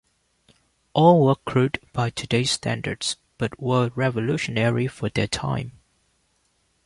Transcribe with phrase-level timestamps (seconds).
[0.93, 5.73] All were crude by today's standards, but were revolutionary for their time.